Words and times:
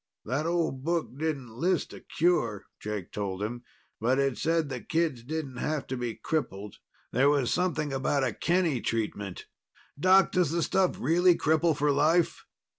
"That 0.25 0.47
old 0.47 0.83
book 0.83 1.15
didn't 1.15 1.53
list 1.59 1.93
a 1.93 1.99
cure," 1.99 2.65
Jake 2.79 3.11
told 3.11 3.43
him. 3.43 3.61
"But 3.99 4.17
it 4.17 4.35
said 4.39 4.67
the 4.67 4.79
kids 4.81 5.21
didn't 5.21 5.57
have 5.57 5.85
to 5.85 5.95
be 5.95 6.15
crippled. 6.15 6.77
There 7.11 7.29
was 7.29 7.53
something 7.53 7.93
about 7.93 8.23
a 8.23 8.33
Kenny 8.33 8.81
treatment. 8.81 9.45
Doc, 9.99 10.31
does 10.31 10.49
the 10.49 10.63
stuff 10.63 10.95
really 10.97 11.37
cripple 11.37 11.77
for 11.77 11.91
life?" 11.91 12.45